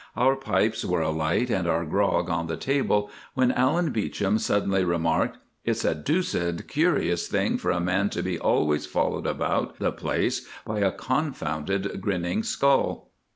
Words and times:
Our 0.17 0.35
pipes 0.35 0.83
were 0.83 1.03
alight 1.03 1.51
and 1.51 1.67
our 1.67 1.85
grog 1.85 2.27
on 2.27 2.47
the 2.47 2.57
table, 2.57 3.11
when 3.35 3.51
Allan 3.51 3.91
Beauchamp 3.91 4.39
suddenly 4.39 4.83
remarked—"It's 4.83 5.85
a 5.85 5.93
deuced 5.93 6.67
curious 6.67 7.27
thing 7.27 7.59
for 7.59 7.69
a 7.69 7.79
man 7.79 8.09
to 8.09 8.23
be 8.23 8.39
always 8.39 8.87
followed 8.87 9.27
about 9.27 9.77
the 9.77 9.91
place 9.91 10.47
by 10.65 10.79
a 10.79 10.91
confounded 10.91 12.01
grinning 12.01 12.41
skull." 12.41 13.11